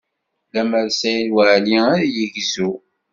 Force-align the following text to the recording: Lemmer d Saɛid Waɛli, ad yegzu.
Lemmer 0.53 0.85
d 0.87 0.91
Saɛid 0.99 1.29
Waɛli, 1.35 1.77
ad 2.01 2.11
yegzu. 2.15 2.71